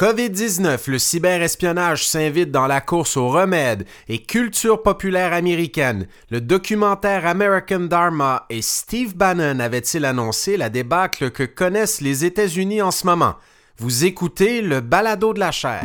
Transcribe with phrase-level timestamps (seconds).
[0.00, 6.06] COVID-19, le cyberespionnage s'invite dans la course aux remèdes et culture populaire américaine.
[6.30, 12.80] Le documentaire American Dharma et Steve Bannon avaient-ils annoncé la débâcle que connaissent les États-Unis
[12.80, 13.34] en ce moment?
[13.76, 15.84] Vous écoutez le balado de la chair.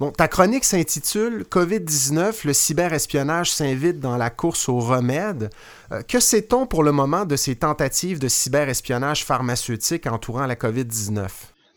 [0.00, 5.50] Bon, ta chronique s'intitule COVID-19, le cyberespionnage s'invite dans la course aux remèdes.
[5.90, 11.26] Euh, que sait-on pour le moment de ces tentatives de cyberespionnage pharmaceutique entourant la COVID-19?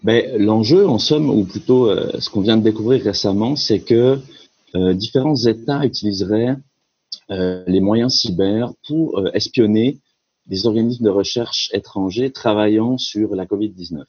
[0.04, 4.20] Ben, L'enjeu, en somme, ou plutôt euh, ce qu'on vient de découvrir récemment, c'est que
[4.76, 6.58] euh, différents États utiliseraient
[7.30, 10.00] les moyens cyber pour espionner
[10.48, 14.04] des organismes de recherche étrangers travaillant sur la COVID-19.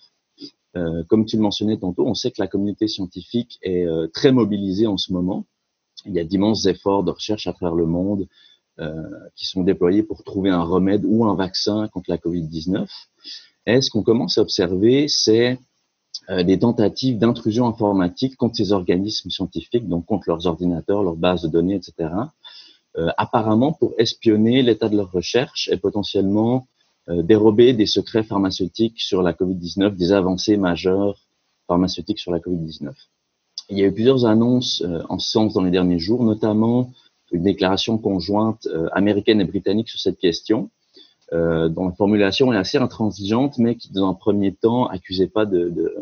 [0.77, 4.33] Euh, comme tu le mentionnais tantôt, on sait que la communauté scientifique est euh, très
[4.33, 5.45] mobilisée en ce moment.
[6.07, 8.27] Il y a d'immenses efforts de recherche à travers le monde
[8.81, 9.03] euh,
[9.37, 12.89] qui sont déployés pour trouver un remède ou un vaccin contre la COVID-19.
[13.67, 15.59] Et ce qu'on commence à observer, c'est
[16.29, 21.49] des tentatives d'intrusion informatique contre ces organismes scientifiques, donc contre leurs ordinateurs, leurs bases de
[21.49, 22.11] données, etc.,
[23.17, 26.72] apparemment pour espionner l'état de leurs recherches et potentiellement euh,
[27.09, 31.19] dérober des secrets pharmaceutiques sur la COVID-19, des avancées majeures
[31.67, 32.93] pharmaceutiques sur la COVID-19.
[33.71, 36.93] Il y a eu plusieurs annonces euh, en ce sens dans les derniers jours, notamment
[37.33, 40.71] une déclaration conjointe euh, américaine et britannique sur cette question,
[41.33, 45.71] dont la formulation est assez intransigeante, mais qui, dans un premier temps, accusait pas de,
[45.71, 45.97] de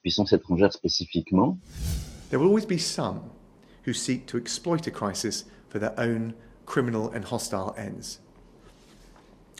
[0.00, 1.58] puissance étrangère spécifiquement.
[2.30, 3.20] There will always be some
[3.84, 6.32] who seek to exploit a crisis for their own
[6.64, 8.20] criminal and hostile ends.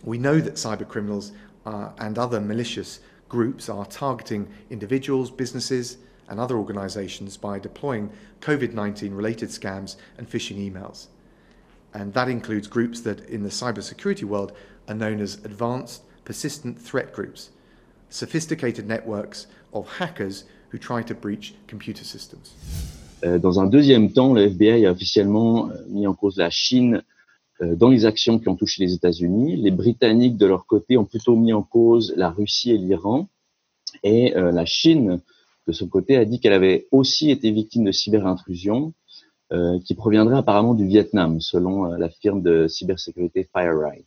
[0.07, 1.33] We know that cyber criminals
[1.67, 8.73] uh, and other malicious groups are targeting individuals, businesses, and other organizations by deploying COVID
[8.73, 11.09] 19 related scams and phishing emails.
[11.93, 14.53] And that includes groups that in the cybersecurity world
[14.89, 17.51] are known as advanced persistent threat groups,
[18.09, 22.55] sophisticated networks of hackers who try to breach computer systems.
[23.25, 27.03] Euh, dans un deuxième temps, le FBI a officiellement euh, mis en cause la Chine
[27.61, 29.57] dans les actions qui ont touché les États-Unis.
[29.57, 33.29] Les Britanniques, de leur côté, ont plutôt mis en cause la Russie et l'Iran.
[34.03, 35.21] Et euh, la Chine,
[35.67, 38.93] de son côté, a dit qu'elle avait aussi été victime de cyberintrusions
[39.53, 44.05] euh, qui proviendraient apparemment du Vietnam, selon la firme de cybersécurité FireEye.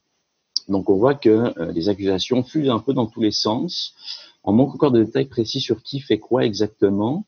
[0.68, 3.96] Donc on voit que les accusations fusent un peu dans tous les sens.
[4.44, 7.26] On manque encore de détails précis sur qui fait quoi exactement,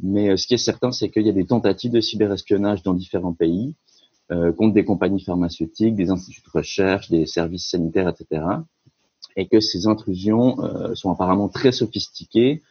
[0.00, 3.34] mais ce qui est certain, c'est qu'il y a des tentatives de cyberespionnage dans différents
[3.34, 3.87] pays euh,
[4.28, 8.42] contre des compagnies pharmaceutiques, des instituts de recherche, des services sanitaires, etc.
[9.36, 10.56] et que ces intrusions
[10.94, 12.62] sont apparemment très sophistiquées,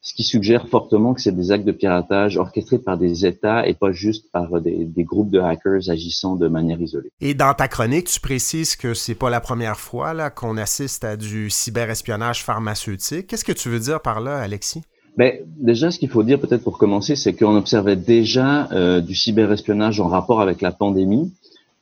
[0.00, 3.74] ce qui suggère fortement que c'est des actes de piratage orchestrés par des États et
[3.74, 7.10] pas juste par des, groupes de hackers agissant de manière isolée.
[7.20, 11.04] Et dans ta chronique, tu précises que c'est pas la première fois là qu'on assiste
[11.04, 13.26] à du cyberespionnage pharmaceutique.
[13.26, 14.82] Qu'est-ce que tu veux dire par là, Alexis?
[15.16, 19.98] Déjà, ce qu'il faut dire peut-être pour commencer, c'est qu'on observait déjà euh, du cyberespionnage
[19.98, 21.32] en rapport avec la pandémie,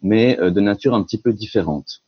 [0.03, 2.01] mais euh, de nature un petit peu différente.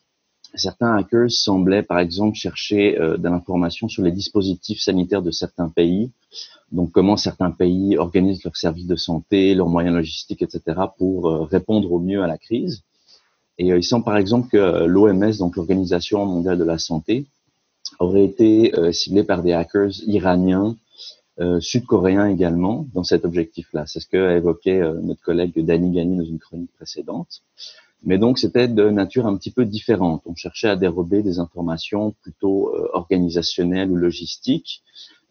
[0.54, 5.68] Certains hackers semblaient, par exemple, chercher euh, de l'information sur les dispositifs sanitaires de certains
[5.68, 6.10] pays,
[6.72, 10.62] donc comment certains pays organisent leurs services de santé, leurs moyens logistiques, etc.,
[10.96, 12.82] pour répondre au mieux à la crise.
[13.58, 17.26] Et il semble, par exemple, que l'OMS, donc l'Organisation mondiale de la santé,
[17.98, 20.76] aurait été ciblée par des hackers iraniens,
[21.60, 23.84] sud-coréens également, dans cet objectif-là.
[23.86, 27.42] C'est ce qu'a évoqué notre collègue Danny Gagné dans une chronique précédente.
[28.04, 30.22] Mais donc c'était de nature un petit peu différente.
[30.26, 34.82] On cherchait à dérober des informations plutôt euh, organisationnelles ou logistiques,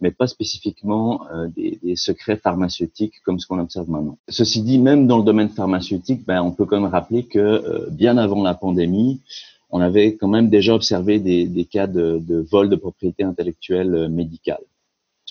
[0.01, 4.18] mais pas spécifiquement euh, des, des, secrets pharmaceutiques comme ce qu'on observe maintenant.
[4.27, 7.88] Ceci dit, même dans le domaine pharmaceutique, ben, on peut quand même rappeler que euh,
[7.89, 9.21] bien avant la pandémie,
[9.69, 14.07] on avait quand même déjà observé des, des cas de, de, vol de propriété intellectuelle
[14.09, 14.63] médicale.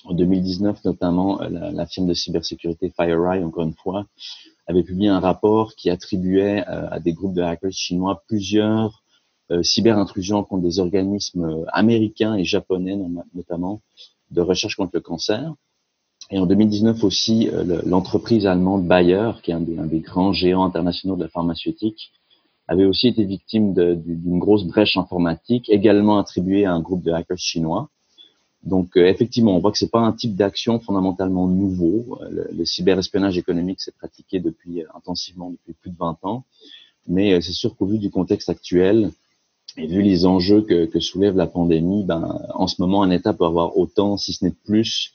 [0.08, 4.06] En 2019, notamment, la, la firme de cybersécurité FireEye, encore une fois,
[4.67, 9.03] avait publié un rapport qui attribuait euh, à des groupes de hackers chinois plusieurs
[9.50, 12.99] euh, cyberintrusions contre des organismes euh, américains et japonais
[13.35, 13.81] notamment
[14.31, 15.55] de recherche contre le cancer.
[16.31, 17.49] Et en 2019 aussi,
[17.85, 22.11] l'entreprise allemande Bayer, qui est un des, un des, grands géants internationaux de la pharmaceutique,
[22.67, 27.38] avait aussi été victime d'une grosse brèche informatique, également attribuée à un groupe de hackers
[27.38, 27.91] chinois.
[28.67, 32.19] Donc euh, effectivement, on voit que c'est pas un type d'action fondamentalement nouveau.
[32.23, 36.44] Euh, le, cyberespionnage économique s'est pratiqué depuis euh, intensivement depuis plus de 20 ans,
[37.06, 39.12] mais c'est sûr qu'au vu du contexte actuel
[39.76, 43.32] et vu les enjeux que, que, soulève la pandémie, ben en ce moment un État
[43.32, 45.12] peut avoir autant, si ce n'est plus,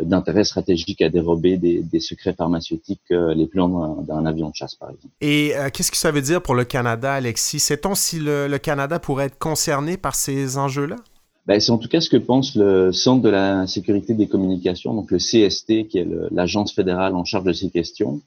[0.00, 5.14] d'intérêt stratégique à dérober des, secrets pharmaceutiques les plans d'un avion de chasse, par exemple.
[5.20, 7.60] Et qu'est-ce que ça veut dire pour le Canada, Alexis?
[7.60, 10.96] Sait-on si le Canada pourrait être concerné par ces enjeux-là?
[11.46, 14.94] Ben, c'est en tout cas ce que pense le Centre de la sécurité des communications,
[14.94, 18.22] donc le CST, qui est l'agence fédérale en charge de ces questions.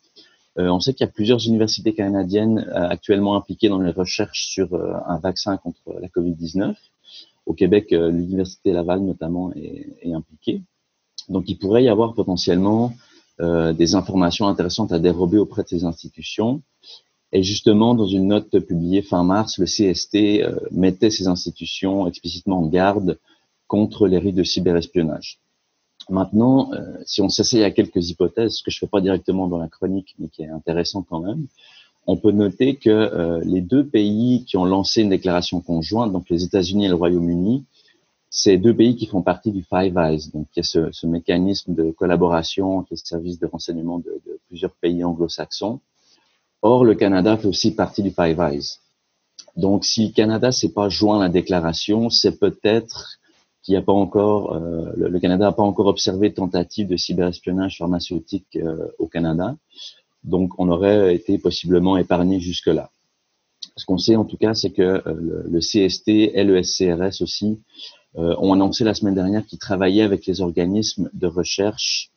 [0.60, 4.48] Euh, on sait qu'il y a plusieurs universités canadiennes euh, actuellement impliquées dans les recherches
[4.48, 6.76] sur euh, un vaccin contre la COVID-19.
[7.46, 10.62] Au Québec, l'université Laval notamment est, est, impliquée.
[11.30, 12.94] Donc il pourrait y avoir potentiellement
[13.40, 16.62] des informations intéressantes à dérober auprès de ces institutions.
[17.38, 22.58] Et justement, dans une note publiée fin mars, le CST euh, mettait ces institutions explicitement
[22.58, 23.20] en garde
[23.68, 25.38] contre les risques de cyberespionnage.
[26.10, 29.48] Maintenant, euh, si on s'essaye à quelques hypothèses, ce que je ne fais pas directement
[29.48, 31.46] dans la chronique, mais qui est intéressant quand même,
[32.08, 36.32] on peut noter que euh, les deux pays qui ont lancé une déclaration conjointe, donc
[36.32, 37.66] les États-Unis et le Royaume-Uni,
[38.32, 41.76] c'est deux pays qui font partie du Five Eyes, donc qui est ce, ce mécanisme
[41.76, 45.82] de collaboration entre les services de renseignement de plusieurs pays anglo-saxons
[46.62, 48.80] Or, le Canada fait aussi partie du Five Eyes.
[49.56, 53.20] Donc, si le Canada s'est pas joint à la déclaration, c'est peut-être
[53.64, 57.78] qu'il n'y a pas encore, euh, le, Canada n'a pas encore observé tentative de cyberespionnage
[57.78, 59.56] pharmaceutique euh, au Canada.
[60.24, 62.92] Donc, on aurait été possiblement épargné jusque-là.
[63.76, 67.22] Ce qu'on sait en tout cas, c'est que euh, le, le, CST et le SCRS
[67.22, 67.60] aussi
[68.16, 72.10] ont annoncé la semaine dernière qu'ils travaillaient avec les organismes de recherche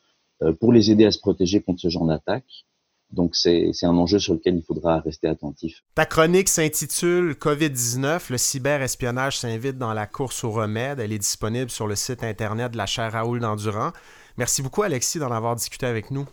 [0.59, 2.65] pour les aider à se protéger contre ce genre d'attaque.
[3.11, 5.83] Donc, c'est un enjeu sur lequel il faudra rester attentif.
[5.95, 10.99] Ta chronique s'intitule COVID-19, le cyberespionnage s'invite dans la course au remède.
[10.99, 13.91] Elle est disponible sur le site Internet de la chaire Raoul d'Endurant.
[14.37, 16.25] Merci beaucoup, Alexis, d'en avoir discuté avec nous.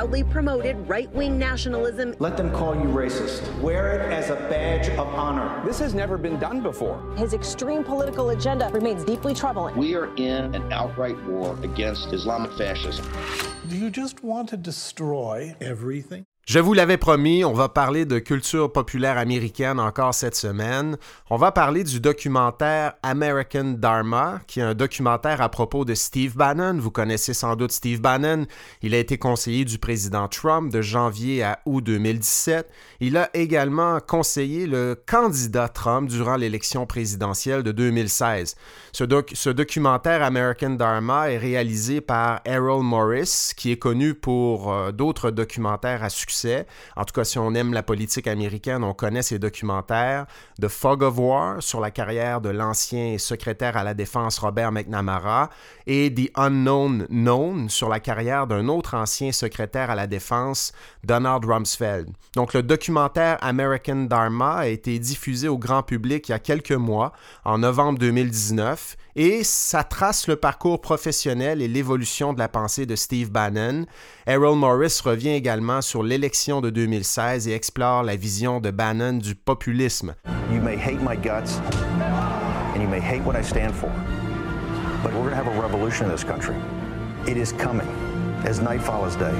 [0.00, 2.14] Proudly promoted right wing nationalism.
[2.20, 3.42] Let them call you racist.
[3.60, 5.62] Wear it as a badge of honor.
[5.62, 7.02] This has never been done before.
[7.18, 9.76] His extreme political agenda remains deeply troubling.
[9.76, 13.04] We are in an outright war against Islamic fascism.
[13.68, 16.24] Do you just want to destroy everything?
[16.46, 20.96] Je vous l'avais promis, on va parler de culture populaire américaine encore cette semaine.
[21.28, 26.36] On va parler du documentaire American Dharma, qui est un documentaire à propos de Steve
[26.36, 26.78] Bannon.
[26.80, 28.46] Vous connaissez sans doute Steve Bannon.
[28.82, 32.68] Il a été conseiller du président Trump de janvier à août 2017.
[33.02, 38.56] Il a également conseillé le candidat Trump durant l'élection présidentielle de 2016.
[38.92, 45.30] Ce, documentaire American Dharma est réalisé par Errol Morris, qui est connu pour euh, d'autres
[45.30, 46.66] documentaires à succès.
[46.94, 50.26] En tout cas, si on aime la politique américaine, on connaît ces documentaires.
[50.60, 55.48] The Fog of War sur la carrière de l'ancien secrétaire à la défense Robert McNamara
[55.86, 61.46] et The Unknown Known sur la carrière d'un autre ancien secrétaire à la défense, Donald
[61.46, 62.10] Rumsfeld.
[62.96, 67.12] American Dharma a été diffusé au grand public il y a quelques mois,
[67.44, 72.96] en novembre 2019, et ça trace le parcours professionnel et l'évolution de la pensée de
[72.96, 73.86] Steve Bannon.
[74.26, 79.34] Errol Morris revient également sur l'élection de 2016 et explore la vision de Bannon du
[79.34, 80.14] populisme.
[80.52, 81.60] You may hate my guts
[82.74, 83.90] and you may hate what I stand for,
[85.02, 86.56] but we're going to have a revolution in this country.
[87.26, 87.88] It is coming
[88.44, 89.34] as night follows day.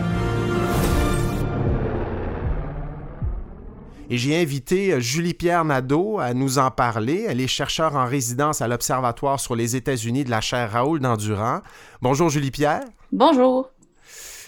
[4.12, 7.26] Et j'ai invité euh, Julie-Pierre Nadeau à nous en parler.
[7.29, 11.61] Elle est chercheure en résidence à l'Observatoire sur les États-Unis de la chaire Raoul d'Endurant.
[12.02, 12.83] Bonjour Julie-Pierre.
[13.12, 13.71] Bonjour.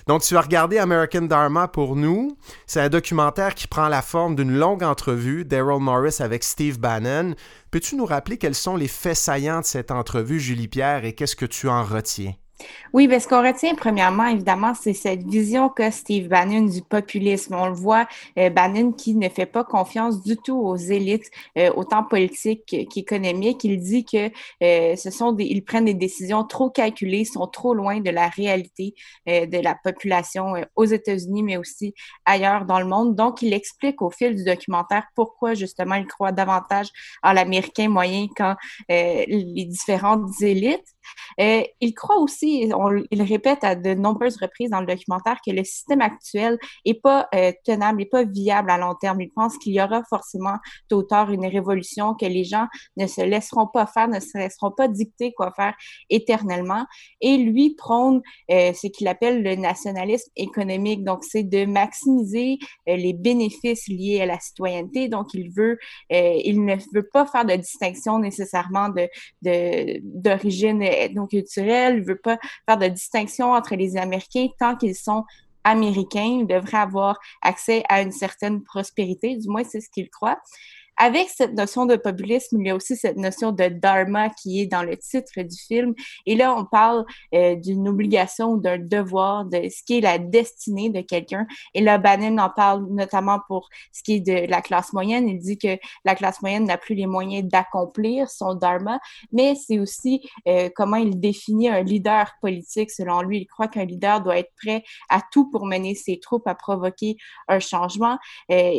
[0.08, 2.36] Donc, tu as regardé American Dharma pour nous.
[2.66, 7.36] C'est un documentaire qui prend la forme d'une longue entrevue d'Errol Morris avec Steve Bannon.
[7.70, 11.46] Peux-tu nous rappeler quels sont les faits saillants de cette entrevue, Julie-Pierre, et qu'est-ce que
[11.46, 12.34] tu en retiens?
[12.92, 17.54] Oui, parce qu'on retient premièrement, évidemment, c'est cette vision que Steve Bannon du populisme.
[17.54, 18.06] On le voit,
[18.38, 23.64] euh, Bannon qui ne fait pas confiance du tout aux élites, euh, autant politiques qu'économiques.
[23.64, 24.30] Il dit que
[24.62, 28.94] euh, ce sont ils prennent des décisions trop calculées, sont trop loin de la réalité
[29.26, 33.14] de la population aux États-Unis, mais aussi ailleurs dans le monde.
[33.14, 36.88] Donc, il explique au fil du documentaire pourquoi justement il croit davantage
[37.22, 38.54] en l'américain moyen qu'en
[38.88, 40.94] les différentes élites.
[41.38, 42.70] Il croit aussi,
[43.10, 47.28] il répète à de nombreuses reprises dans le documentaire que le système actuel est pas
[47.34, 49.20] euh, tenable, n'est pas viable à long terme.
[49.20, 50.56] Il pense qu'il y aura forcément
[50.88, 52.66] tôt ou tard une révolution, que les gens
[52.96, 55.74] ne se laisseront pas faire, ne se laisseront pas dicter quoi faire
[56.10, 56.86] éternellement.
[57.20, 61.04] Et lui prône euh, ce qu'il appelle le nationalisme économique.
[61.04, 65.08] Donc, c'est de maximiser euh, les bénéfices liés à la citoyenneté.
[65.08, 65.78] Donc, il veut,
[66.10, 69.08] il ne veut pas faire de distinction nécessairement de
[69.42, 71.98] d'origine ethnoculturelle.
[71.98, 75.24] Il veut pas faire de distinction entre les Américains tant qu'ils sont
[75.64, 76.38] américains.
[76.40, 80.40] Ils devraient avoir accès à une certaine prospérité, du moins c'est ce qu'ils croient.
[81.04, 84.66] Avec cette notion de populisme, il y a aussi cette notion de dharma qui est
[84.66, 85.94] dans le titre du film.
[86.26, 87.04] Et là, on parle
[87.34, 91.48] euh, d'une obligation ou d'un devoir de ce qui est la destinée de quelqu'un.
[91.74, 95.28] Et là, Bannon en parle notamment pour ce qui est de la classe moyenne.
[95.28, 99.00] Il dit que la classe moyenne n'a plus les moyens d'accomplir son dharma,
[99.32, 102.92] mais c'est aussi euh, comment il définit un leader politique.
[102.92, 106.46] Selon lui, il croit qu'un leader doit être prêt à tout pour mener ses troupes
[106.46, 107.16] à provoquer
[107.48, 108.18] un changement.
[108.52, 108.70] Euh,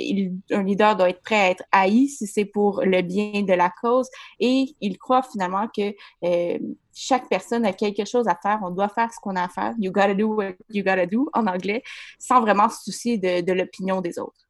[0.51, 3.69] un leader doit être prêt à être haï si c'est pour le bien de la
[3.81, 4.07] cause.
[4.39, 5.93] Et il croit finalement que
[6.23, 6.59] euh,
[6.93, 8.59] chaque personne a quelque chose à faire.
[8.63, 9.73] On doit faire ce qu'on a à faire.
[9.79, 11.83] You gotta do what you gotta do en anglais,
[12.19, 14.47] sans vraiment se soucier de l'opinion des autres.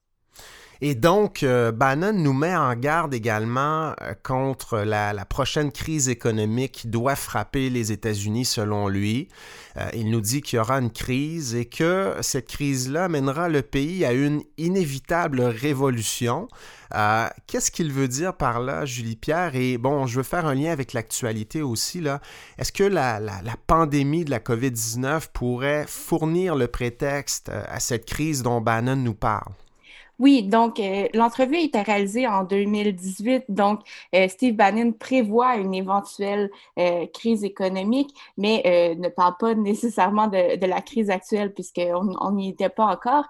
[0.85, 6.73] Et donc, euh, Bannon nous met en garde également euh, contre la, prochaine crise économique
[6.73, 9.29] qui doit frapper les États-Unis selon lui.
[9.77, 13.61] Euh, il nous dit qu'il y aura une crise et que cette crise-là mènera le
[13.61, 16.49] pays à une inévitable révolution.
[17.47, 19.55] Qu'est-ce qu'il veut dire par là, Julie Pierre?
[19.55, 22.03] Et bon, je veux faire un lien avec l'actualité aussi.
[22.57, 28.43] Est-ce que la, la, pandémie de la COVID-19 pourrait fournir le prétexte à cette crise
[28.43, 29.53] dont Bannon nous parle?
[30.20, 33.46] Oui, donc euh, l'entrevue a été réalisée en 2018.
[33.50, 33.82] Donc,
[34.13, 40.65] euh, Steve Bannon prévoit une éventuelle euh, crise économique, mais ne parle pas nécessairement de,
[40.65, 43.25] la crise actuelle puisqu'on n'y était pas encore.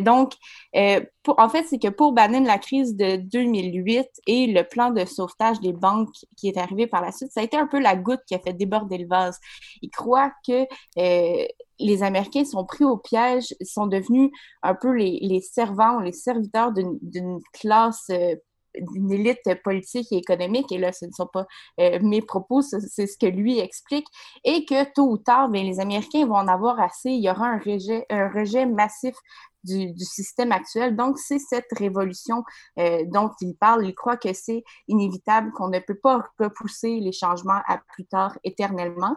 [0.00, 0.34] donc,
[0.74, 5.60] en fait, c'est que pour Bannon, la crise de 2008 et le plan de sauvetage
[5.60, 8.22] des banques qui est arrivé par la suite, ça a été un peu la goutte
[8.26, 9.38] qui a fait déborder le vase.
[9.82, 10.66] Il croit que
[11.80, 14.30] les Américains sont pris au piège, sont devenus
[14.62, 18.36] un peu les, servants, les serviteurs d'une classe euh,
[18.78, 21.46] d'une élite politique et économique, et là, ce ne sont pas
[21.80, 24.06] euh, mes propos, c'est ce que lui explique,
[24.44, 27.48] et que tôt ou tard, bien, les Américains vont en avoir assez, il y aura
[27.48, 29.14] un rejet, massif
[29.64, 30.96] du, du système actuel.
[30.96, 32.44] Donc, c'est cette révolution
[32.78, 33.86] euh, dont il parle.
[33.86, 38.38] Il croit que c'est inévitable, qu'on ne peut pas repousser les changements à plus tard
[38.44, 39.16] éternellement.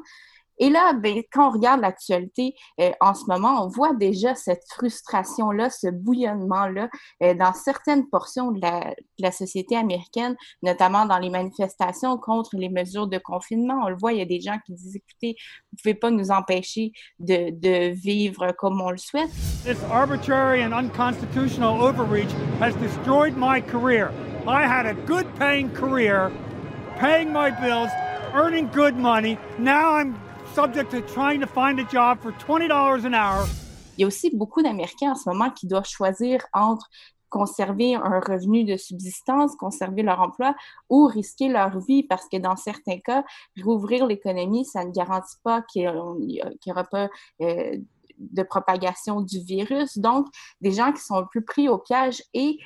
[0.60, 4.63] Et là, ben, quand on regarde l'actualité euh, en ce moment, on voit déjà cette
[4.75, 6.89] frustration-là, ce bouillonnement-là
[7.24, 13.07] euh, dans certaines portions de la, société américaine, notamment dans les manifestations contre les mesures
[13.07, 13.81] de confinement.
[13.83, 16.12] On le voit, il y a des gens qui disent, écoutez, vous ne pouvez pas
[16.12, 19.29] nous empêcher de, vivre comme on le souhaite.
[19.63, 24.12] This arbitrary and unconstitutional overreach has destroyed my career.
[24.48, 26.31] I had a good paying career,
[27.00, 27.89] paying my bills,
[28.33, 29.38] earning good money.
[29.57, 30.15] Now I'm
[30.53, 33.48] subject to trying to find a job for $20 an hour
[33.98, 36.89] il y a aussi beaucoup d'Américains en ce moment qui doivent choisir entre
[37.29, 40.53] conserver un revenu de subsistance, conserver leur emploi
[40.89, 43.24] ou risquer leur vie parce que dans certains cas,
[43.63, 45.91] rouvrir l'économie, ça ne garantit pas qu'il
[46.27, 47.10] n'y aura pas
[47.41, 47.75] euh,
[48.19, 49.98] de propagation du virus.
[49.98, 50.27] Donc,
[50.62, 52.60] des gens qui sont plus pris au piège et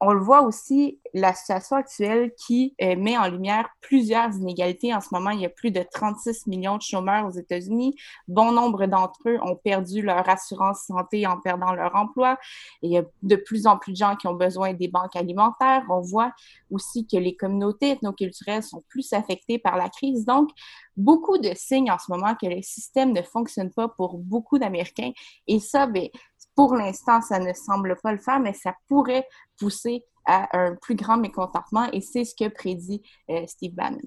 [0.00, 4.92] on le voit aussi, la situation actuelle qui euh, met en lumière plusieurs inégalités.
[4.92, 7.94] En ce moment, il y a plus de 36 millions de chômeurs aux États-Unis.
[8.26, 12.36] Bon nombre d'entre eux ont perdu leur assurance santé en perdant leur emploi.
[12.82, 15.84] Il y a de plus en plus de gens qui ont besoin des banques alimentaires.
[15.88, 16.32] On voit
[16.70, 20.24] aussi que les communautés ethnoculturelles sont plus affectées par la crise.
[20.24, 20.50] Donc,
[20.96, 25.12] beaucoup de signes en ce moment que le système ne fonctionne pas pour beaucoup d'Américains.
[25.46, 26.08] Et ça, bien,
[26.54, 29.26] pour l'instant, ça ne semble pas le faire, mais ça pourrait
[29.58, 34.00] pousser à un plus grand mécontentement et c'est ce que prédit euh, Steve Bannon.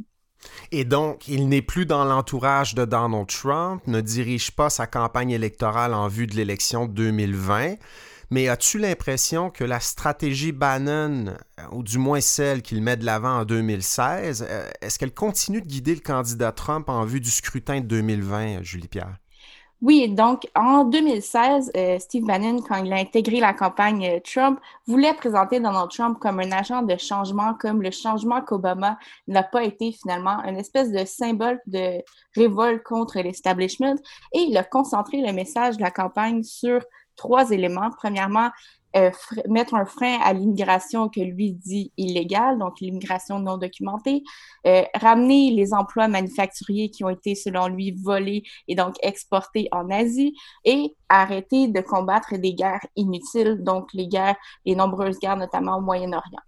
[0.71, 5.31] Et donc, il n'est plus dans l'entourage de Donald Trump, ne dirige pas sa campagne
[5.31, 7.75] électorale en vue de l'élection 2020.
[8.29, 11.37] Mais as-tu l'impression que la stratégie Bannon,
[11.71, 15.67] ou du moins celle qu'il met de l'avant en 2016, euh, est-ce qu'elle continue de
[15.67, 19.17] guider le candidat Trump en vue du scrutin de 2020, Julie Pierre?
[19.81, 24.59] Oui, donc en 2016, euh, Steve Bannon, quand il a intégré la campagne euh, Trump,
[24.87, 29.63] voulait présenter Donald Trump comme un agent de changement, comme le changement qu'Obama n'a pas
[29.63, 32.01] été finalement, une espèce de symbole de
[32.35, 33.97] révolte contre l'establishment.
[34.33, 36.81] Et il a concentré le message de la campagne sur
[37.15, 37.91] trois éléments.
[37.97, 38.49] Premièrement,
[38.95, 39.11] euh,
[39.47, 44.23] mettre un frein à l'immigration que lui dit illégale, donc l'immigration non documentée,
[44.65, 49.89] euh, ramener les emplois manufacturiers qui ont été, selon lui, volés et donc exportés en
[49.91, 55.77] Asie, et arrêter de combattre des guerres inutiles, donc les guerres, les nombreuses guerres, notamment
[55.77, 56.41] au Moyen-Orient.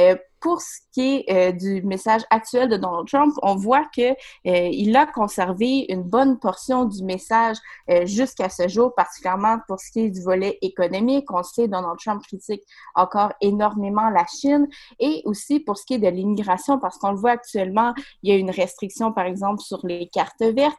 [0.00, 4.10] Euh, pour ce qui est euh, du message actuel de Donald Trump, on voit que
[4.10, 7.56] euh, il a conservé une bonne portion du message
[8.04, 11.30] jusqu'à ce jour, particulièrement pour ce qui est du volet économique.
[11.32, 12.62] On sait Donald Trump critique
[12.94, 14.68] encore énormément la Chine
[15.00, 18.36] et aussi pour ce qui est de l'immigration, parce qu'on le voit actuellement, il y
[18.36, 20.78] a une restriction, par exemple, sur les cartes vertes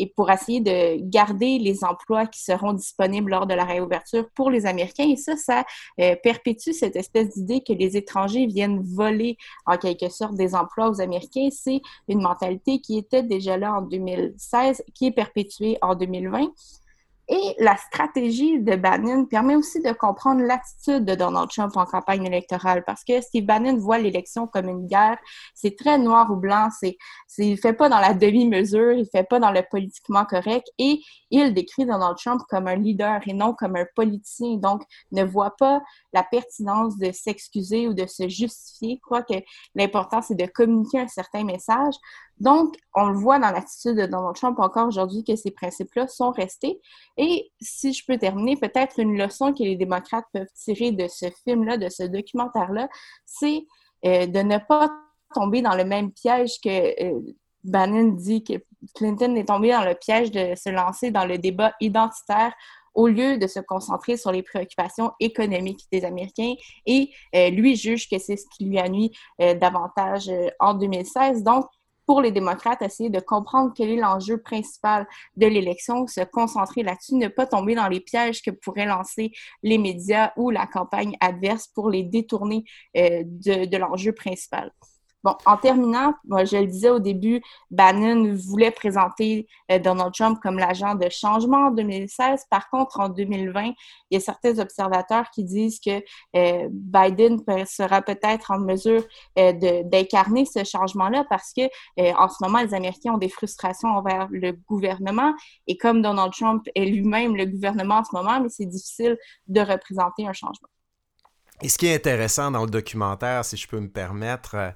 [0.00, 4.50] et pour essayer de garder les emplois qui seront disponibles lors de la réouverture pour
[4.50, 5.08] les Américains.
[5.08, 5.64] Et ça, ça
[6.00, 10.88] euh, perpétue cette espèce d'idée que les étrangers viennent voler en quelque sorte des emplois
[10.88, 11.48] aux Américains.
[11.52, 16.50] C'est une mentalité qui était déjà là en 2016, qui est perpétuée en 2020.
[17.32, 22.26] Et la stratégie de Bannon permet aussi de comprendre l'attitude de Donald Trump en campagne
[22.26, 25.16] électorale parce que Steve Bannon voit l'élection comme une guerre.
[25.54, 26.70] C'est très noir ou blanc.
[26.76, 30.66] C'est, c'est, il fait pas dans la demi-mesure, il fait pas dans le politiquement correct
[30.78, 34.56] et il décrit Donald Trump comme un leader et non comme un politicien.
[34.56, 35.80] Donc, ne voit pas
[36.12, 38.98] la pertinence de s'excuser ou de se justifier.
[39.02, 39.34] Crois que
[39.74, 41.94] l'important, c'est de communiquer un certain message.
[42.38, 46.30] Donc, on le voit dans l'attitude de Donald Trump encore aujourd'hui que ces principes-là sont
[46.30, 46.80] restés.
[47.16, 51.26] Et si je peux terminer, peut-être une leçon que les démocrates peuvent tirer de ce
[51.44, 52.88] film-là, de ce documentaire-là,
[53.26, 53.66] c'est
[54.06, 54.90] euh, de ne pas
[55.34, 57.20] tomber dans le même piège que euh,
[57.64, 58.54] Bannon dit que
[58.94, 62.54] Clinton est tombé dans le piège de se lancer dans le débat identitaire
[62.94, 66.54] au lieu de se concentrer sur les préoccupations économiques des Américains.
[66.86, 71.42] Et euh, lui juge que c'est ce qui lui a nuit davantage en 2016.
[71.42, 71.66] Donc,
[72.10, 77.14] pour les démocrates, essayer de comprendre quel est l'enjeu principal de l'élection, se concentrer là-dessus,
[77.14, 79.30] ne pas tomber dans les pièges que pourraient lancer
[79.62, 82.64] les médias ou la campagne adverse pour les détourner
[82.96, 84.72] euh, de l'enjeu principal.
[85.22, 90.38] Bon, en terminant, moi, je le disais au début, Bannon voulait présenter euh, Donald Trump
[90.42, 92.46] comme l'agent de changement en 2016.
[92.48, 93.74] Par contre, en 2020, il
[94.12, 96.02] y a certains observateurs qui disent que
[96.36, 99.04] euh, Biden sera peut-être en mesure
[99.38, 99.52] euh,
[99.84, 101.62] d'incarner ce changement-là parce que
[101.98, 105.34] en ce moment, les Américains ont des frustrations envers le gouvernement
[105.66, 109.60] et comme Donald Trump est lui-même le gouvernement en ce moment, mais c'est difficile de
[109.60, 110.69] représenter un changement.
[111.62, 114.72] Et ce qui est intéressant dans le documentaire, si je peux me permettre,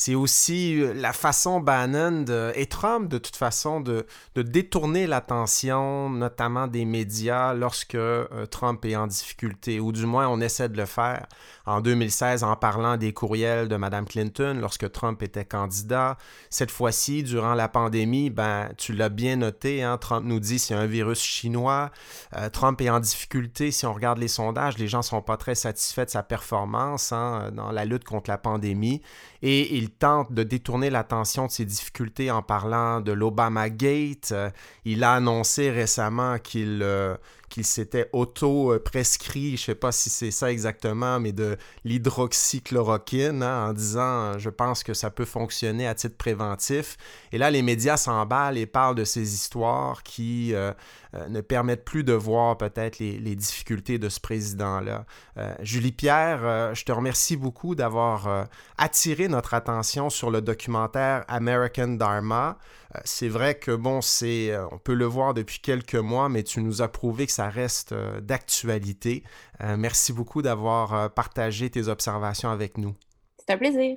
[0.00, 6.66] c'est aussi euh, la façon Bannon et Trump, de toute façon, de, détourner l'attention, notamment
[6.68, 10.86] des médias, lorsque euh, Trump est en difficulté, ou du moins on essaie de le
[10.86, 11.26] faire
[11.66, 16.16] en 2016 en parlant des courriels de Mme Clinton lorsque Trump était candidat.
[16.48, 20.74] Cette fois-ci, durant la pandémie, ben, tu l'as bien noté, hein, Trump nous dit c'est
[20.74, 21.90] un virus chinois.
[22.38, 23.70] Euh, Trump est en difficulté.
[23.70, 27.12] Si on regarde les sondages, les gens ne sont pas très satisfaits de sa performance
[27.12, 29.02] hein, dans la lutte contre la pandémie.
[29.42, 34.30] Et il tente de détourner l'attention de ses difficultés en parlant de l'Obama Gate.
[34.32, 34.50] Euh,
[34.84, 37.16] il a annoncé récemment qu'il euh,
[37.50, 43.72] qu'il s'était auto-prescrit, je sais pas si c'est ça exactement, mais de l'hydroxychloroquine, hein, en
[43.74, 46.96] disant je pense que ça peut fonctionner à titre préventif.
[47.32, 50.72] Et là, les médias s'emballent et parlent de ces histoires qui euh,
[51.14, 55.04] euh, ne permettent plus de voir peut-être les, difficultés de ce président-là.
[55.36, 61.88] Euh, Julie Pierre, je te remercie beaucoup d'avoir attiré notre attention sur le documentaire American
[61.88, 62.58] Dharma.
[63.04, 66.82] C'est vrai que bon, c'est, on peut le voir depuis quelques mois, mais tu nous
[66.82, 69.22] as prouvé que ça reste d'actualité.
[69.60, 72.94] merci beaucoup d'avoir partagé tes observations avec nous.
[73.38, 73.96] C'est un plaisir.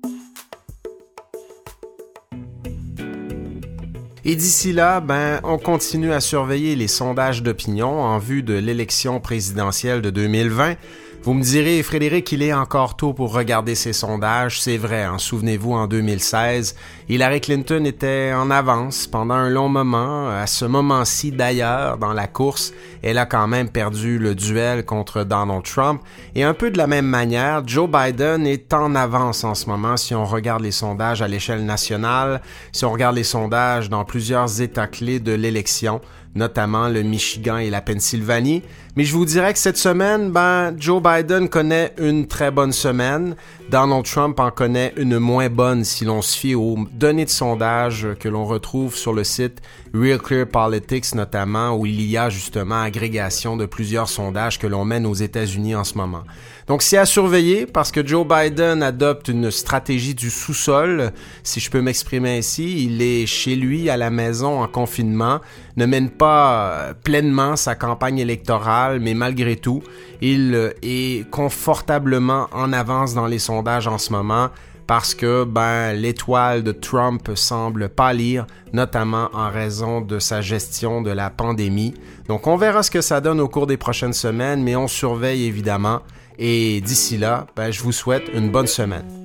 [4.23, 9.19] Et d'ici là, ben, on continue à surveiller les sondages d'opinion en vue de l'élection
[9.19, 10.75] présidentielle de 2020
[11.23, 14.59] vous me direz, Frédéric, il est encore tôt pour regarder ces sondages.
[14.59, 16.75] C'est vrai, hein, souvenez-vous, en 2016,
[17.09, 20.29] Hillary Clinton était en avance pendant un long moment.
[20.29, 25.23] À ce moment-ci, d'ailleurs, dans la course, elle a quand même perdu le duel contre
[25.23, 26.01] Donald Trump.
[26.33, 29.97] Et un peu de la même manière, Joe Biden est en avance en ce moment
[29.97, 34.59] si on regarde les sondages à l'échelle nationale, si on regarde les sondages dans plusieurs
[34.59, 36.01] États clés de l'élection
[36.35, 38.63] notamment le Michigan et la Pennsylvanie.
[38.95, 43.35] Mais je vous dirais que cette semaine, ben, Joe Biden connaît une très bonne semaine.
[43.71, 48.05] Donald Trump en connaît une moins bonne si l'on se fie aux données de sondage
[48.19, 49.61] que l'on retrouve sur le site
[49.93, 54.83] Real Clear Politics notamment, où il y a justement agrégation de plusieurs sondages que l'on
[54.83, 56.23] mène aux États-Unis en ce moment.
[56.67, 61.11] Donc c'est à surveiller parce que Joe Biden adopte une stratégie du sous-sol,
[61.43, 62.85] si je peux m'exprimer ainsi.
[62.85, 65.39] Il est chez lui à la maison en confinement,
[65.75, 69.81] ne mène pas euh, pleinement sa campagne électorale, mais malgré tout,
[70.21, 74.49] il euh, est confortablement en avance dans les en ce moment
[74.87, 81.11] parce que ben, l'étoile de Trump semble pâlir, notamment en raison de sa gestion de
[81.11, 81.93] la pandémie.
[82.27, 85.45] Donc on verra ce que ça donne au cours des prochaines semaines, mais on surveille
[85.45, 86.01] évidemment.
[86.37, 89.20] Et d'ici là, ben, je vous souhaite une bonne semaine.